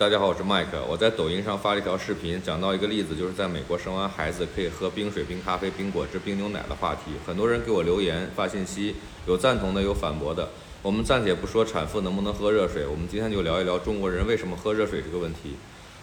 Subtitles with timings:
[0.00, 0.82] 大家好，我是麦克。
[0.88, 7.12] 我在抖音上发了一条视频，讲到一个例子，就是在美国生完孩子可以喝冰水、冰咖啡、冰果汁、冰牛奶的话题。
[7.26, 8.94] 很多人给我留言发信息，
[9.26, 10.48] 有赞同的，有反驳的。
[10.80, 15.54] 我们暂且不说产妇能不能喝热水，我们今天就聊一聊中国人为什么喝热水这个问题。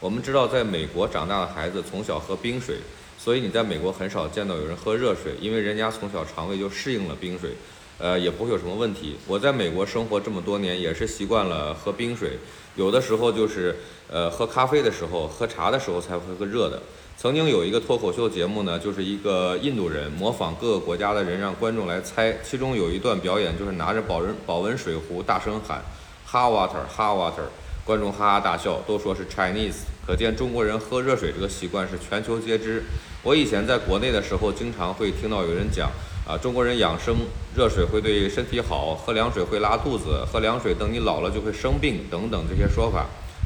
[0.00, 2.78] 我们知道，在美国长大的孩子从小喝冰水，
[3.16, 7.52] 所以你在美国很少见到有人喝热水，因为人家从小肠胃就适应了冰水。
[7.98, 9.16] 呃，也不会有什么问题。
[9.26, 12.38] 我在美国生活这么多年，也是习惯了喝冰水，
[12.76, 13.76] 有的时候就是
[14.10, 16.82] 呃喝咖啡的时候、喝茶的时候才会喝热的。
[17.16, 22.36] 曾经有一个脱口秀节目呢，就是一个印度人模仿各个国家的人，让观众来猜。
[22.42, 25.80] 其中有一段表演，就是拿着保温保温水壶大声喊
[26.28, 27.46] “hot water，hot water”，
[27.84, 29.84] 观众哈哈大笑，都说是 Chinese。
[30.04, 32.82] 可见中国人喝热水这个习惯是全球皆知。
[33.22, 35.88] 我以前在国内的时候，经常会听到有人讲。
[36.26, 37.14] 啊，中国人养生，
[37.54, 43.04] 热水会对身体好，喝凉水会拉肚子，喝凉水等你老了就会生病等等这些说法，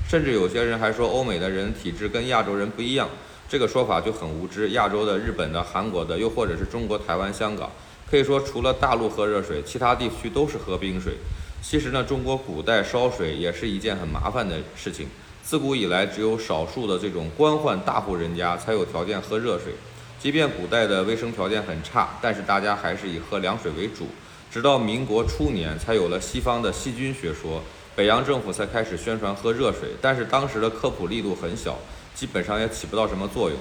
[0.08, 3.08] 甚至有些人还说欧美的人体质跟亚洲人不一样，
[3.48, 4.70] 这个说法就很无知。
[4.70, 7.68] 亚洲的、日本的、韩国的，又或者是中国台湾、香港，
[8.08, 11.14] 可以说除了大陆喝热水，其他地区都是喝冰水。
[11.60, 15.08] 其实呢，中国古代烧水也是一件很麻烦的事情，
[15.42, 19.72] 自古以来只有少数的这种官宦大户人家才有条件喝热水。
[20.20, 24.08] 即便古代的卫生条件很差，但是大家还是以喝凉水为主。
[24.50, 27.62] 直到民国初年，才有了西方的细菌学说，
[27.94, 29.90] 北洋政府才开始宣传喝热水。
[30.00, 31.78] 但是当时的科普力度很小，
[32.14, 33.56] 基本上也起不到什么作用。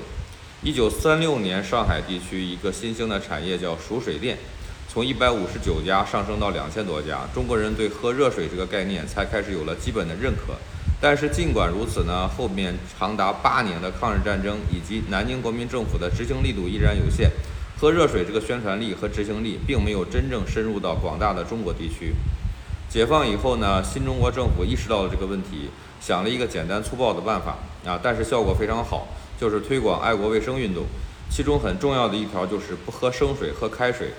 [0.64, 4.38] 一九三六年，上海地区一个新兴的产业叫熟水店，
[4.92, 10.56] 从一百五十九家上升到两千多家，中国人对喝热水这个概念才开始有了基本的认可。
[11.00, 17.30] 但是尽管如此呢，后面长达八年的抗日战争以及南京国民政府的执行力度依然有限，
[17.80, 22.14] 喝热水这个宣传力和执行力并没有真正深入到广大的中国地区。
[22.90, 25.70] 解放以后呢，新中国政府意识到了这个问题，
[26.02, 29.08] 想了一个简单粗暴的办法啊，但是效果非常好，
[29.40, 30.84] 就是推广爱国卫生运动，
[31.30, 34.14] 其中很重要的一条就是不喝生水，喝开水。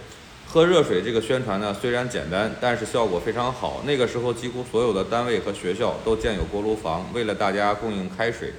[0.51, 3.83] 喝热水这个宣传呢，虽然简单，但是效果非常好。
[3.85, 8.55] 那个时候，几乎所有的单位和学校都建有锅炉房，为了大家供应开水。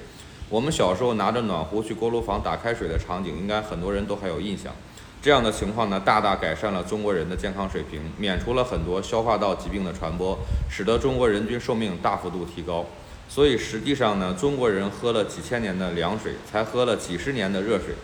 [0.48, 4.72] 我们小时候拿着暖壶去锅炉房打开水的场景，应该很多人都还有印象。
[5.20, 10.38] 这样的情况呢，大大改善了中国人的健康水平，免除了很多消化道疾病的传播，
[10.70, 12.86] 使得中国人均寿命大幅度提高。
[13.28, 17.96] 所以实际上呢，中国人喝了几千年的凉水，才喝了几十年的热水。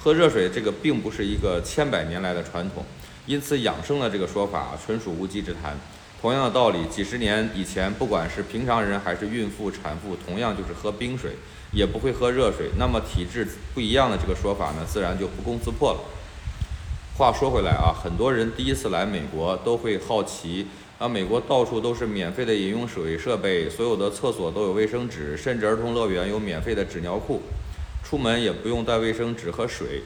[0.00, 2.84] 喝热水这个并不是一个千百年来的传统。
[3.26, 5.76] 因此，养生的这个说法纯属无稽之谈。
[6.20, 11.32] 同样的道理，几十年以前，不管是平常人还是孕妇、产妇，同样就是喝冰水，
[11.72, 12.70] 也不会喝热水。
[12.78, 16.00] 那么体质不一样的这个说法呢，自然就不攻自破了。
[17.16, 20.66] 话说回来啊，很多人第一次来美国都会好奇
[20.98, 27.42] 啊，美国到处都是免费的饮用水设备，所有的厕所都有卫生纸，甚至儿童乐园有免费的纸尿裤，
[28.02, 30.02] 出门也不用带卫生纸和水。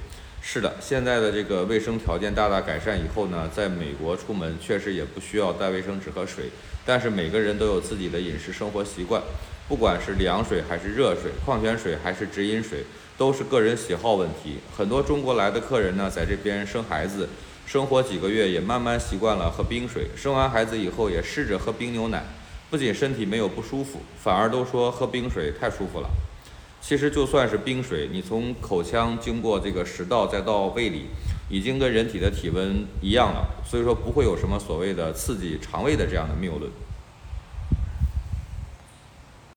[0.48, 6.44] 是的，现在的这个卫生条件大大改善以后呢，在美国出门确实也不需要带卫生纸和水。
[6.84, 9.20] 但是每个人都有自己的饮食生活习惯，
[9.66, 12.84] 不管是凉水还是热水，矿泉水还是直饮水，
[13.18, 14.58] 都是个人喜好问题。
[14.74, 17.28] 很多中国来的客人呢，在这边生孩子，
[17.66, 20.06] 生活几个月也慢慢习惯了喝冰水。
[20.16, 22.24] 生完孩子以后也试着喝冰牛奶，
[22.70, 26.08] 不仅身体没有不舒服，反而都说喝冰水太舒服了。
[26.88, 31.06] 其实就算是冰水，你从口腔经过这个食道再到胃里，
[31.50, 36.70] 已经跟人体的体温一样了，所以说不会有什么所谓的刺激肠胃的这样的谬论。